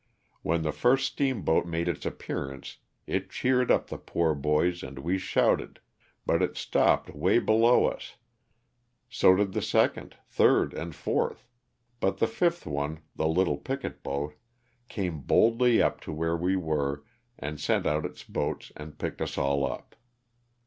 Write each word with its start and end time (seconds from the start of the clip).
When 0.41 0.63
the 0.63 0.71
first 0.71 1.05
steamboat 1.05 1.67
made 1.67 1.87
its 1.87 2.07
appearance 2.07 2.77
it 3.05 3.29
cheered 3.29 3.69
up 3.69 3.85
the 3.85 3.99
poor 3.99 4.33
boys 4.33 4.81
and 4.81 4.97
we 4.97 5.19
shouted, 5.19 5.79
but 6.25 6.41
it 6.41 6.57
stopped 6.57 7.13
way 7.13 7.37
below 7.37 7.85
us, 7.85 8.15
so 9.09 9.29
LOSS 9.29 9.41
OF 9.41 9.53
THE 9.53 9.61
SULTANA. 9.61 9.91
307 9.91 10.01
did 10.01 10.13
the 10.17 10.21
second, 10.25 10.25
third 10.25 10.73
and 10.73 10.95
fourth, 10.95 11.47
but 11.99 12.17
the 12.17 12.25
fifth 12.25 12.65
one, 12.65 13.01
the 13.15 13.27
little 13.27 13.57
picket 13.57 14.01
boat, 14.01 14.33
came 14.89 15.19
boldly 15.19 15.83
up 15.83 16.01
to 16.01 16.11
where 16.11 16.35
we 16.35 16.55
were 16.55 17.03
and 17.37 17.59
sent 17.59 17.85
out 17.85 18.03
its 18.03 18.23
boats 18.23 18.71
and 18.75 18.97
picked 18.97 19.21
us 19.21 19.37
all 19.37 19.63
up. 19.63 19.95